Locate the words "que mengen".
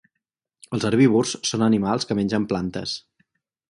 2.11-2.53